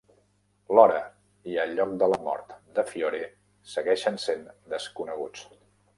L'hora 0.77 1.01
i 1.51 1.59
el 1.65 1.75
lloc 1.79 1.93
de 2.03 2.09
la 2.13 2.19
mort 2.29 2.55
de 2.79 2.85
Fiore 2.93 3.21
segueixen 3.75 4.21
sent 4.25 4.45
desconeguts. 4.75 5.45